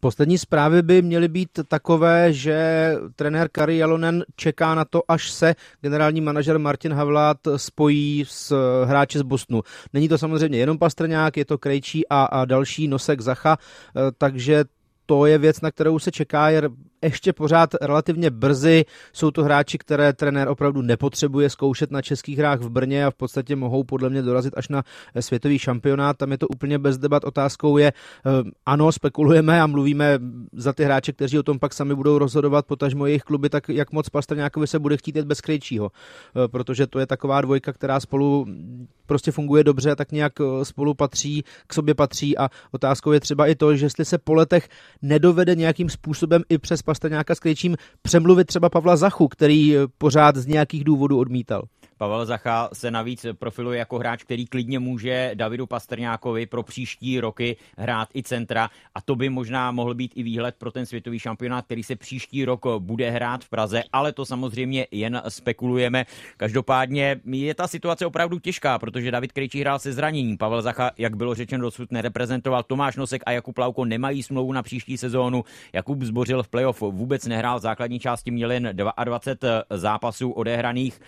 [0.00, 5.54] Poslední zprávy by měly být takové, že trenér Kari Jalonen čeká na to, až se
[5.80, 9.62] generální manažer Martin Havlát spojí s hráči z Bostonu.
[9.92, 14.64] Není to samozřejmě jenom Pastrňák, je to Krejčí a, a další Nosek Zacha, eh, takže
[15.06, 16.62] to je věc, na kterou se čeká, je
[17.02, 18.84] ještě pořád relativně brzy.
[19.12, 23.14] Jsou to hráči, které trenér opravdu nepotřebuje zkoušet na českých hrách v Brně a v
[23.14, 24.84] podstatě mohou podle mě dorazit až na
[25.20, 26.16] světový šampionát.
[26.16, 27.24] Tam je to úplně bez debat.
[27.24, 28.30] Otázkou je, eh,
[28.66, 30.18] ano, spekulujeme a mluvíme
[30.52, 33.92] za ty hráče, kteří o tom pak sami budou rozhodovat, potažmo jejich kluby, tak jak
[33.92, 35.90] moc Pastrňákovi se bude chtít jít bez Krejčího.
[36.44, 38.46] Eh, protože to je taková dvojka, která spolu
[39.06, 43.46] prostě funguje dobře, tak nějak eh, spolu patří, k sobě patří a otázkou je třeba
[43.46, 44.68] i to, že jestli se po letech
[45.02, 50.46] nedovede nějakým způsobem i přes Pastrňáka s Krejčím přemluvit třeba Pavla Zachu, který pořád z
[50.46, 51.62] nějakých důvodů odmítal.
[51.98, 57.56] Pavel Zacha se navíc profiluje jako hráč, který klidně může Davidu Pastrňákovi pro příští roky
[57.78, 61.64] hrát i centra a to by možná mohl být i výhled pro ten světový šampionát,
[61.64, 66.04] který se příští rok bude hrát v Praze, ale to samozřejmě jen spekulujeme.
[66.36, 70.38] Každopádně je ta situace opravdu těžká, protože David Krejčí hrál se zraněním.
[70.38, 72.62] Pavel Zacha, jak bylo řečeno, dosud nereprezentoval.
[72.62, 75.44] Tomáš Nosek a Jakub Lauko nemají smlouvu na příští sezónu.
[75.72, 78.70] Jakub Zbořil v playoff vůbec nehrál v základní části, měl jen
[79.04, 81.00] 22 zápasů odehraných.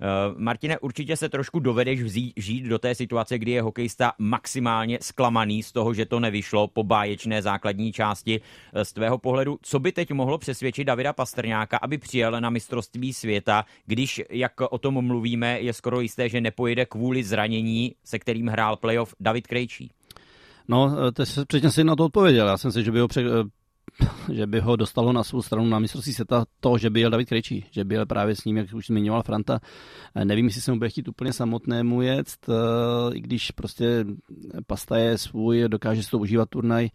[0.00, 4.98] Eh, Martine, určitě se trošku dovedeš vzít, žít do té situace, kdy je hokejista maximálně
[5.02, 8.40] zklamaný z toho, že to nevyšlo po báječné základní části.
[8.72, 13.12] Eh, z tvého pohledu, co by teď mohlo přesvědčit Davida Pastrňáka, aby přijel na mistrovství
[13.12, 18.46] světa, když, jak o tom mluvíme, je skoro jisté, že nepojede kvůli zranění, se kterým
[18.46, 19.90] hrál playoff David Krejčí?
[20.68, 22.46] No, eh, teď předtím si na to odpověděl.
[22.46, 23.08] Já jsem si, že by ho
[24.32, 27.28] že by ho dostalo na svou stranu na mistrovství světa to, že by jel David
[27.28, 29.60] Krejčí, že by jel právě s ním, jak už zmiňoval Franta.
[30.14, 32.52] Eh, nevím, jestli se mu bude chtít úplně samotnému jet, eh,
[33.14, 34.04] i když prostě
[34.66, 36.88] Pasta je svůj, dokáže si to užívat turnaj,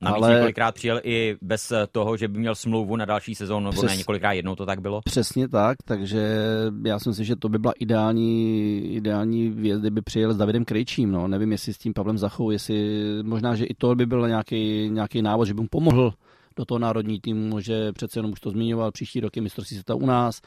[0.00, 0.34] Navíc ale...
[0.34, 3.90] několikrát přijel i bez toho, že by měl smlouvu na další sezónu, nebo Přes...
[3.90, 5.00] ne, několikrát jednou to tak bylo.
[5.04, 6.36] Přesně tak, takže
[6.84, 11.10] já si myslím, že to by byla ideální, ideální věc, kdyby přijel s Davidem Krejčím.
[11.12, 11.28] No.
[11.28, 15.22] Nevím, jestli s tím Pavlem Zachou, jestli možná, že i to by byl nějaký, nějaký
[15.22, 16.12] návod, že by mu pomohl
[16.56, 20.06] do toho národní týmu, že přece jenom už to zmiňoval, příští roky mistrovství světa u
[20.06, 20.40] nás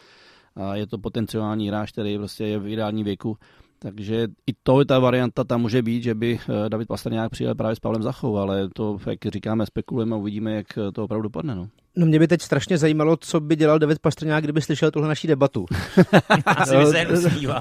[0.56, 3.38] a je to potenciální hráč, který prostě je v ideální věku.
[3.84, 7.76] Takže i to, ta varianta tam může být, že by eh, David Pastrňák přijel právě
[7.76, 11.56] s Pavlem Zachou, ale to, jak říkáme, spekulujeme a uvidíme, jak to opravdu dopadne.
[11.56, 11.70] No.
[11.96, 15.28] No mě by teď strašně zajímalo, co by dělal David Pastrňák, kdyby slyšel tuhle naší
[15.28, 15.66] debatu.
[16.46, 17.08] Asi by se jen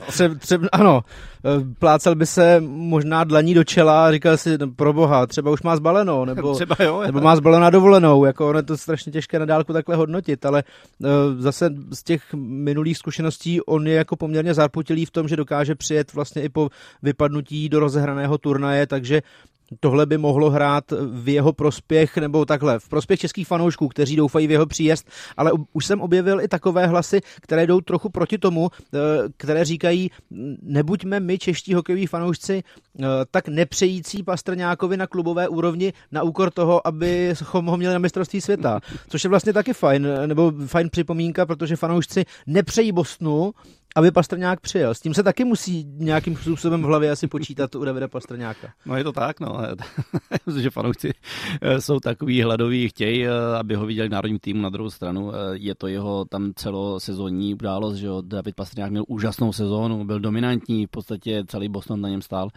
[0.07, 1.01] Tře, tře, ano,
[1.79, 5.62] plácal by se možná dlaní do čela a říkal si, no, pro boha, třeba už
[5.62, 9.12] má zbaleno, nebo, třeba jo, nebo má zbaleno na dovolenou, jako ono je to strašně
[9.12, 10.64] těžké na dálku takhle hodnotit, ale
[10.99, 15.75] uh, zase z těch minulých zkušeností on je jako poměrně zarputilý v tom, že dokáže
[15.75, 16.69] přijet vlastně i po
[17.03, 19.23] vypadnutí do rozehraného turnaje, takže
[19.80, 24.46] tohle by mohlo hrát v jeho prospěch, nebo takhle, v prospěch českých fanoušků, kteří doufají
[24.46, 28.68] v jeho příjezd, ale už jsem objevil i takové hlasy, které jdou trochu proti tomu,
[28.94, 28.98] eh,
[29.37, 30.11] které říkají,
[30.62, 36.87] nebuďme my, čeští hokejoví fanoušci, eh, tak nepřející Pastrňákovi na klubové úrovni na úkor toho,
[36.87, 38.80] aby ho měli na mistrovství světa.
[39.09, 43.52] Což je vlastně taky fajn, nebo fajn připomínka, protože fanoušci nepřejí Bostonu,
[43.96, 44.94] aby Pastrňák přijel.
[44.94, 48.72] S tím se taky musí nějakým způsobem v hlavě asi počítat u Davida Pastrňáka.
[48.87, 49.59] No je to tak, no.
[50.61, 51.12] že fanoušci
[51.61, 55.33] eh, jsou takový hladoví, chtějí, eh, aby ho viděli v národním týmu na druhou stranu.
[55.33, 60.87] Eh, je to jeho tam celosezónní událost, že David Pastrňák měl úžasnou sezónu, byl dominantní,
[60.87, 62.48] v podstatě celý Boston na něm stál.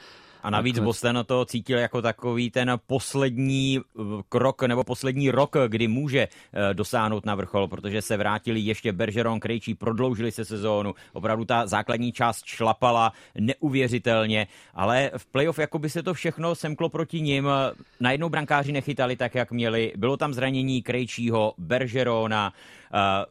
[0.44, 5.56] A navíc tak, Boston to cítil jako takový ten poslední eh, krok nebo poslední rok,
[5.68, 10.94] kdy může eh, dosáhnout na vrchol, protože se vrátili ještě Bergeron, Krejčí, prodloužili se sezónu.
[11.14, 16.90] Opravdu ta základní část šlapala neuvěřitelně, ale v playoff jako by se to všechno semklo
[16.90, 17.50] proti nim.
[18.00, 19.94] Najednou brankáři nechytali tak, jak měli.
[19.96, 22.54] Bylo tam zranění Krejčího, Bergerona,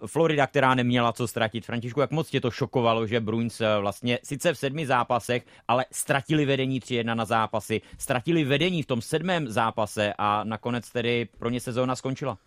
[0.07, 1.67] Florida, která neměla co ztratit.
[1.67, 5.85] Františku, jak moc tě to šokovalo, že Bruins uh, vlastně sice v sedmi zápasech, ale
[5.93, 11.51] ztratili vedení 3-1 na zápasy, ztratili vedení v tom sedmém zápase a nakonec tedy pro
[11.51, 12.39] ně sezóna skončila.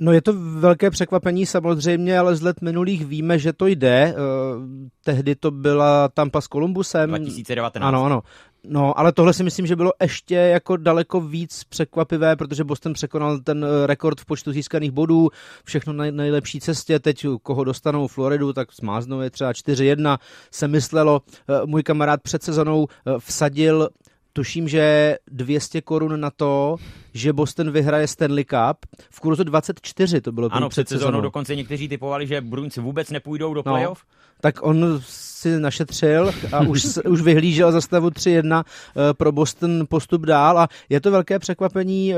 [0.00, 4.14] No je to velké překvapení samozřejmě, ale z let minulých víme, že to jde.
[4.14, 4.64] Uh,
[5.04, 7.08] tehdy to byla Tampa s Columbusem.
[7.08, 7.84] 2019.
[7.84, 8.22] Ano, ano.
[8.68, 13.38] No, ale tohle si myslím, že bylo ještě jako daleko víc překvapivé, protože Boston překonal
[13.38, 15.30] ten eh, rekord v počtu získaných bodů,
[15.64, 20.18] všechno na nejlepší cestě, teď koho dostanou Floridu, tak smáznou je třeba 4-1,
[20.50, 22.86] se myslelo, eh, můj kamarád před sezonou
[23.18, 23.88] vsadil
[24.36, 26.76] tuším, že 200 korun na to,
[27.16, 28.86] že Boston vyhraje Stanley Cup.
[29.10, 33.54] V kurzu 24 to bylo Ano, před sezónou dokonce někteří typovali, že Bruins vůbec nepůjdou
[33.54, 34.04] do no, playoff.
[34.04, 39.84] No, tak on si našetřil a už, už vyhlížel za stavu 3-1 eh, pro Boston
[39.88, 42.16] postup dál a je to velké překvapení, eh,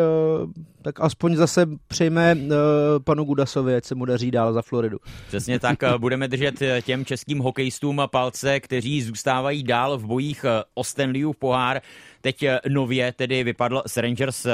[0.82, 2.54] tak aspoň zase přejme eh,
[3.04, 4.98] panu Gudasovi, ať se mu daří dál za Floridu.
[5.28, 11.36] Přesně tak, budeme držet těm českým hokejistům palce, kteří zůstávají dál v bojích o Stanleyův
[11.36, 11.80] pohár.
[12.20, 14.46] Teď nově tedy vypadl s Rangers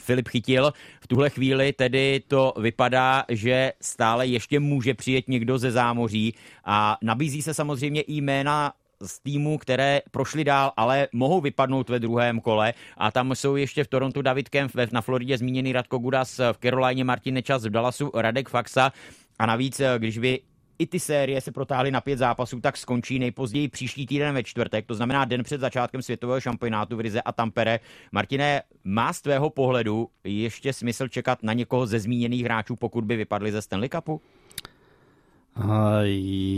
[0.00, 0.72] Filip chytil.
[1.00, 6.34] V tuhle chvíli tedy to vypadá, že stále ještě může přijet někdo ze zámoří
[6.64, 11.98] a nabízí se samozřejmě i jména z týmů, které prošly dál, ale mohou vypadnout ve
[11.98, 12.74] druhém kole.
[12.96, 17.04] A tam jsou ještě v Torontu David Kempf, na Floridě zmíněný Radko Gudas, v Carolině
[17.04, 18.92] Martin Nečas, v Dallasu Radek Faxa.
[19.38, 20.40] A navíc, když vy
[20.78, 24.86] i ty série se protáhly na pět zápasů, tak skončí nejpozději příští týden ve čtvrtek,
[24.86, 27.80] to znamená den před začátkem světového šampionátu v Rize a Tampere.
[28.12, 33.16] Martine, má z tvého pohledu ještě smysl čekat na někoho ze zmíněných hráčů, pokud by
[33.16, 34.20] vypadli ze Stanley Cupu?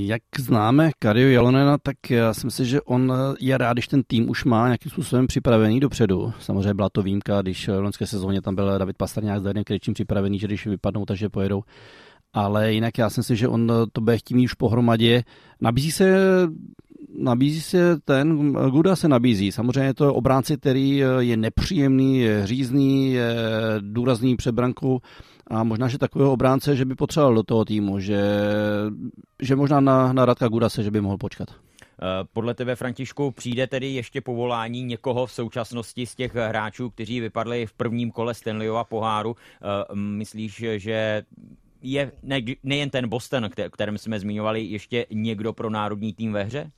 [0.06, 4.30] Jak známe Kario Jalonena, tak já si myslím, že on je rád, když ten tým
[4.30, 6.32] už má nějakým způsobem připravený dopředu.
[6.40, 9.94] Samozřejmě byla to výjimka, když v loňské sezóně tam byl David Pastrňák s Darinem Krejčím
[9.94, 11.62] připravený, že když vypadnou, takže pojedou
[12.32, 15.24] ale jinak já si myslím, že on to bude chtít mít už pohromadě.
[15.60, 16.18] Nabízí se
[17.18, 19.52] nabízí se ten, Guda se nabízí.
[19.52, 23.34] Samozřejmě je to obránce, který je nepříjemný, je řízný, je
[23.80, 25.00] důrazný před brankou
[25.50, 28.22] a možná, že takového obránce, že by potřeboval do toho týmu, že,
[29.42, 31.48] že možná na, na Radka Gudase, že by mohl počkat.
[31.50, 37.20] Eh, podle tebe, Františku, přijde tedy ještě povolání někoho v současnosti z těch hráčů, kteří
[37.20, 39.36] vypadli v prvním kole Stanleyova poháru?
[39.36, 41.22] Eh, myslíš, že
[41.82, 46.70] je ne, nejen ten Boston, kterým jsme zmiňovali, ještě někdo pro národní tým ve hře?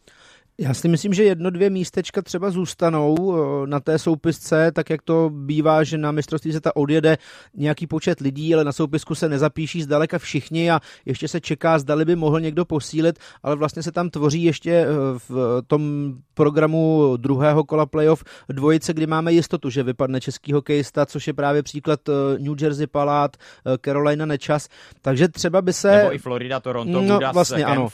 [0.62, 5.02] Já si myslím, že jedno, dvě místečka třeba zůstanou eh, na té soupisce, tak jak
[5.02, 7.18] to bývá, že na mistrovství se ta odjede
[7.54, 12.04] nějaký počet lidí, ale na soupisku se nezapíší zdaleka všichni a ještě se čeká, zdali
[12.04, 14.86] by mohl někdo posílit, ale vlastně se tam tvoří ještě eh,
[15.28, 21.26] v tom programu druhého kola playoff dvojice, kdy máme jistotu, že vypadne český hokejista, což
[21.26, 23.36] je právě příklad eh, New Jersey Palát,
[23.84, 24.68] Carolina Nečas,
[25.00, 25.96] takže třeba by se...
[25.96, 27.78] Nebo i Florida, Toronto, no, Budas, vlastně Kempf.
[27.78, 27.88] ano.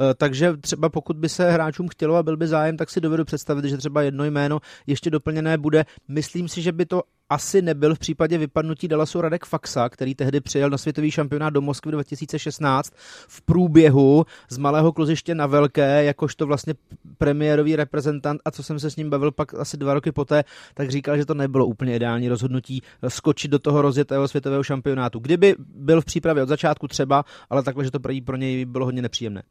[0.00, 3.24] Eh, Takže třeba pokud by se hráčům chtělo a byl by zájem, tak si dovedu
[3.24, 5.84] představit, že třeba jedno jméno ještě doplněné bude.
[6.08, 10.40] Myslím si, že by to asi nebyl v případě vypadnutí Dallasu Radek Faxa, který tehdy
[10.40, 12.92] přijel na světový šampionát do Moskvy 2016
[13.28, 16.74] v průběhu z malého kluziště na velké, jakožto vlastně
[17.18, 20.90] premiérový reprezentant a co jsem se s ním bavil pak asi dva roky poté, tak
[20.90, 25.18] říkal, že to nebylo úplně ideální rozhodnutí skočit do toho rozjetého světového šampionátu.
[25.18, 29.02] Kdyby byl v přípravě od začátku třeba, ale takhle, že to pro něj bylo hodně
[29.02, 29.42] nepříjemné.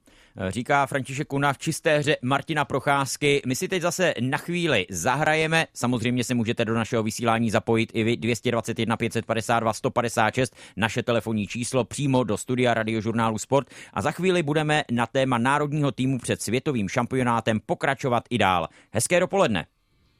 [0.49, 3.41] Říká František Kuna v čisté hře Martina Procházky.
[3.45, 5.65] My si teď zase na chvíli zahrajeme.
[5.73, 11.83] Samozřejmě se můžete do našeho vysílání zapojit i vy 221 552 156, naše telefonní číslo
[11.83, 13.67] přímo do studia radiožurnálu Sport.
[13.93, 18.67] A za chvíli budeme na téma národního týmu před světovým šampionátem pokračovat i dál.
[18.91, 19.65] Hezké dopoledne.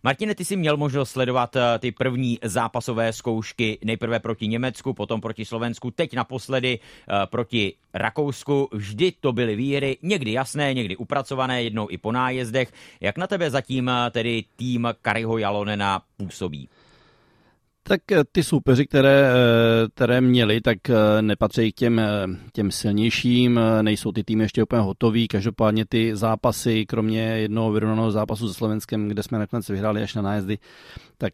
[0.04, 5.22] Martine, ty jsi měl možnost sledovat eh, ty první zápasové zkoušky nejprve proti Německu, potom
[5.22, 8.70] proti Slovensku, teď naposledy eh, proti Rakousku.
[8.72, 12.72] Vždy to byly výhry, někdy jasné, někdy upracované, jednou i po nájezdech.
[13.02, 16.70] Jak na tebe zatím eh, tedy tým Kariho Jalonena působí?
[17.90, 22.02] Tak eh, ty soupeři, které, eh, které měli, tak eh, nepatří k těm,
[22.54, 28.48] těm silnějším, nejsou ty týmy ještě úplně hotový, každopádně ty zápasy, kromě jednoho vyrovnaného zápasu
[28.48, 30.58] se Slovenskem, kde jsme nakonec vyhráli až na nájezdy,
[31.18, 31.34] tak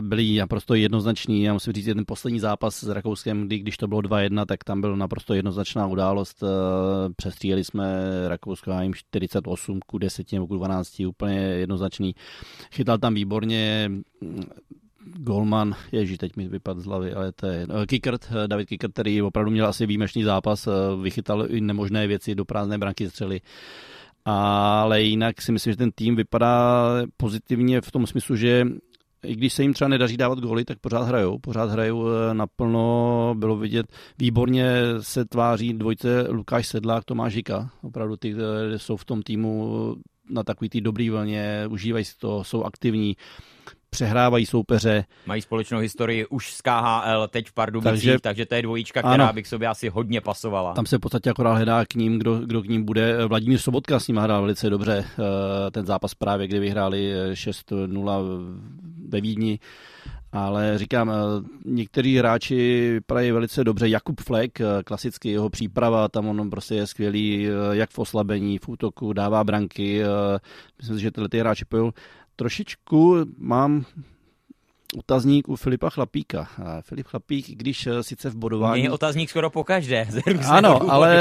[0.00, 1.42] byly naprosto jednoznačný.
[1.42, 4.80] Já musím říct, ten poslední zápas s Rakouskem, kdy, když to bylo 2-1, tak tam
[4.80, 6.44] byl naprosto jednoznačná událost.
[7.16, 7.84] Přestříjeli jsme
[8.28, 12.14] Rakousko a jim 48 ku 10 nebo ku 12, úplně jednoznačný.
[12.72, 13.90] Chytal tam výborně
[15.04, 18.92] Golman, ježí, teď mi vypadl z hlavy, ale to je uh, Kickert, uh, David Kickert,
[18.92, 23.40] který opravdu měl asi výjimečný zápas, uh, vychytal i nemožné věci do prázdné branky střely.
[24.24, 26.86] Ale jinak si myslím, že ten tým vypadá
[27.16, 28.66] pozitivně v tom smyslu, že
[29.24, 33.56] i když se jim třeba nedaří dávat góly, tak pořád hrajou, pořád hrajou naplno, bylo
[33.56, 33.86] vidět,
[34.18, 38.34] výborně se tváří dvojce Lukáš Sedlák, Tomáš Žika, opravdu ty
[38.76, 39.94] jsou v tom týmu
[40.32, 43.16] na takový ty dobrý vlně, užívají si to, jsou aktivní
[43.92, 45.04] přehrávají soupeře.
[45.26, 49.24] Mají společnou historii už z KHL, teď v Pardubicích, takže, takže to je dvojička, která
[49.24, 50.74] ano, by k sobě asi hodně pasovala.
[50.74, 53.26] Tam se v podstatě akorát hledá k ním, kdo, kdo k ním bude.
[53.26, 58.22] Vladimír Sobotka s ním hrál velice dobře eh, ten zápas právě, kdy vyhráli 6-0
[59.08, 59.58] ve Vídni.
[60.32, 61.14] Ale říkám, eh,
[61.64, 63.88] někteří hráči vypadají velice dobře.
[63.88, 68.68] Jakub Flek, eh, klasicky jeho příprava, tam on prostě je skvělý, jak v oslabení, v
[68.68, 70.02] útoku, dává branky.
[70.78, 71.92] Myslím si, že tyhle ty hráči pojou
[72.36, 73.84] trošičku mám
[74.98, 76.48] otazník u Filipa Chlapíka.
[76.80, 78.82] Filip Chlapík, když eh, sice v bodování...
[78.82, 80.08] Je otazník skoro po každé.
[80.48, 81.16] Ano, ale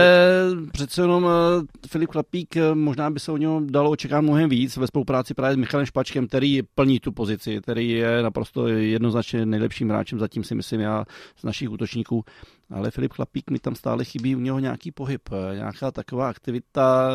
[0.72, 4.78] přece jenom eh, Filip Chlapík, eh, možná by se o něm dalo očekávat mnohem víc
[4.78, 9.90] ve spolupráci právě s Michalem Špačkem, který plní tu pozici, který je naprosto jednoznačně nejlepším
[9.90, 11.06] hráčem, zatím si myslím já
[11.38, 12.26] z našich útočníků.
[12.74, 17.10] Ale Filip Chlapík mi tam stále chybí u něho nějaký pohyb, nějaká taková aktivita.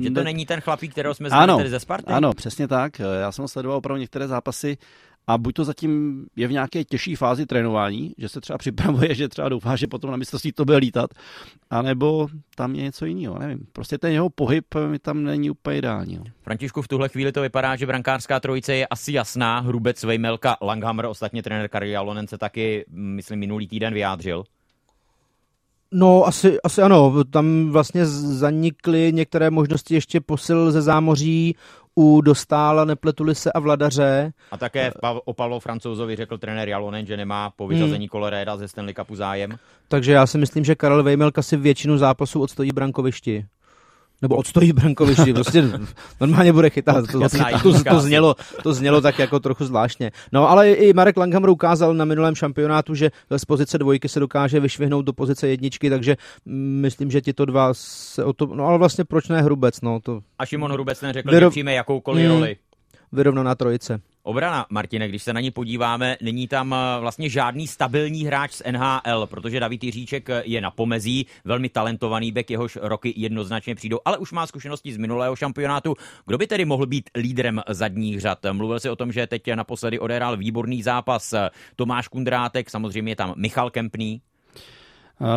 [0.00, 2.12] Že to není ten chlapík, kterého jsme znali ano, ze Sparty?
[2.12, 2.98] Ano, přesně tak.
[2.98, 4.78] Já jsem sledoval opravdu některé zápasy
[5.26, 9.28] a buď to zatím je v nějaké těžší fázi trénování, že se třeba připravuje, že
[9.28, 11.10] třeba doufá, že potom na mistrovství to bude lítat,
[11.70, 13.66] anebo tam je něco jiného, nevím.
[13.72, 16.16] Prostě ten jeho pohyb mi tam není úplně ideální.
[16.16, 16.24] No.
[16.42, 19.60] Františku, v tuhle chvíli to vypadá, že brankářská trojice je asi jasná.
[19.60, 24.44] Hrubec, Vejmelka, Langhammer, ostatně trenér Karel Jalonen se taky, myslím, minulý týden vyjádřil.
[25.92, 27.24] No, asi, asi ano.
[27.24, 31.56] Tam vlastně zanikly některé možnosti ještě posil ze zámoří
[31.94, 34.32] u Dostála, nepletuli se a Vladaře.
[34.50, 34.92] A také
[35.24, 38.08] o Pavlo Francouzovi řekl trenér Jalonen, že nemá po vyřazení hmm.
[38.08, 39.58] Koloréda ze Stanley Cupu zájem.
[39.88, 43.46] Takže já si myslím, že Karel Vejmelka si většinu zápasů odstojí brankovišti
[44.22, 45.62] nebo odstojí v brankovišti, prostě
[46.20, 47.06] normálně bude chytat.
[47.12, 47.28] To, to,
[47.62, 50.10] to, to, znělo, to znělo tak jako trochu zvláštně.
[50.32, 54.60] No ale i Marek Langhammer ukázal na minulém šampionátu, že z pozice dvojky se dokáže
[54.60, 59.04] vyšvihnout do pozice jedničky, takže myslím, že tito dva se o to, no ale vlastně
[59.04, 60.20] proč ne Hrubec, no to...
[60.38, 61.52] A Šimon Hrubec neřekl, Vyrov...
[61.52, 62.56] že přijme jakoukoliv hmm, roli.
[63.12, 64.00] Vyrovnaná trojice.
[64.26, 68.62] Obrana, Martine, když se na ní podíváme, není tam eh, vlastně žádný stabilní hráč z
[68.70, 73.98] NHL, protože David Jiříček eh, je na pomezí, velmi talentovaný bek, jehož roky jednoznačně přijdou,
[74.04, 75.94] ale už má zkušenosti z minulého šampionátu.
[76.26, 78.38] Kdo by tedy mohl být lídrem zadních řad?
[78.52, 81.34] Mluvil si o tom, že teď naposledy odehrál výborný zápas
[81.76, 84.20] Tomáš Kundrátek, samozřejmě je tam Michal Kempný.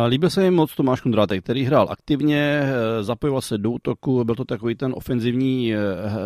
[0.08, 4.34] Líbil se mi moc Tomáš Kundrátek, který hrál aktivně, eh, zapojoval se do útoku, byl
[4.34, 5.78] to takový ten ofenzivní, eh,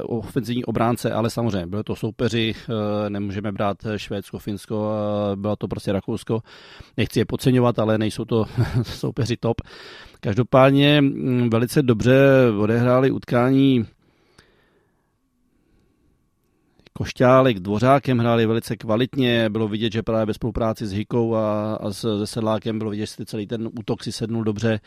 [0.02, 4.92] ofenzivní obránce, ale samozřejmě byly to soupeři, eh, nemůžeme brát Švédsko, Finsko,
[5.34, 6.40] bylo to prostě Rakousko.
[6.96, 8.44] Nechci je podceňovat, ale nejsou to
[8.82, 9.60] soupeři top.
[10.20, 12.16] Každopádně mm, velice dobře
[12.58, 13.86] odehráli utkání
[17.02, 21.90] Košťálek Dvořákem hráli velice kvalitně, bylo vidět, že právě ve spolupráci s Hikou a, a
[21.90, 24.80] s, se Sedlákem bylo vidět, že celý ten útok si sednul dobře.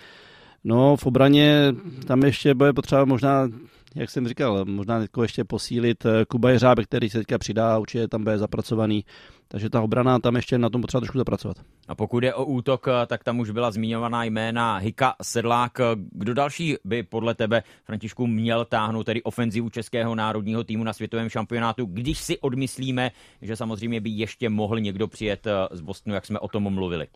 [0.64, 1.76] No, v obraně
[2.08, 3.50] tam ještě bude potřeba možná
[3.96, 8.38] jak jsem říkal, možná ještě posílit Kuba Jeřábek, který se teďka přidá, určitě tam bude
[8.38, 9.06] zapracovaný,
[9.48, 11.58] takže ta obrana tam ještě na tom potřeba trošku zapracovat.
[11.88, 15.82] A pokud je o útok, tak tam už byla zmiňovaná jména Hika Sedlák.
[16.12, 21.30] Kdo další by podle tebe, Františku, měl táhnout tedy ofenzivu českého národního týmu na světovém
[21.30, 26.26] šampionátu, když si odmyslíme, že samozřejmě by ještě mohl někdo přijet eh, z Bostonu, jak
[26.26, 27.08] jsme o tom mluvili?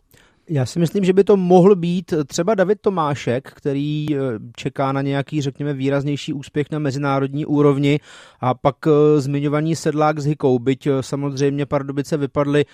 [0.48, 4.18] Já si myslím, že by to mohl být třeba David Tomášek, který eh,
[4.56, 8.00] čeká na nějaký, řekněme, výraznější úspěch na mezinárodní úrovni.
[8.40, 12.64] A pak eh, zmiňovaný sedlák s Hikou, byť eh, samozřejmě Pardubice vypadly,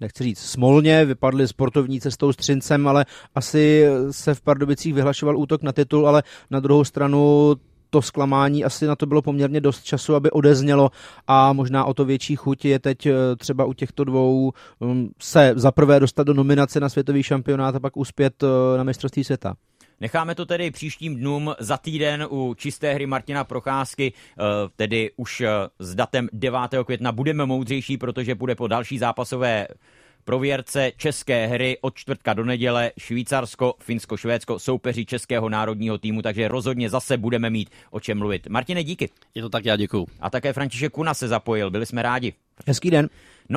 [0.00, 5.62] nechci říct smolně, vypadly sportovní cestou s Třincem, ale asi se v Pardubicích vyhlašoval útok
[5.62, 7.54] na titul, ale na druhou stranu
[7.90, 10.90] to zklamání asi na to bylo poměrně dost času, aby odeznělo
[11.26, 15.52] a možná o to větší chuť je teď eh, třeba u těchto dvou um, se
[15.56, 19.54] zaprvé dostat do nominace na světový šampionát a pak uspět eh, na mistrovství světa.
[20.00, 24.42] Necháme to tedy příštím dnům za týden u čisté hry Martina Procházky, eh,
[24.76, 25.42] tedy už
[25.78, 26.60] s datem 9.
[26.84, 29.66] května budeme moudřejší, protože bude po další zápasové
[30.26, 36.48] prověrce české hry od čtvrtka do neděle Švýcarsko, Finsko, Švédsko soupeří českého národního týmu, takže
[36.48, 38.46] rozhodně zase budeme mít o čem mluvit.
[38.48, 39.10] Martine, díky.
[39.34, 40.06] Je to tak, já děkuju.
[40.20, 42.32] A také František Kuna se zapojil, byli jsme rádi.
[42.66, 43.08] Hezký den.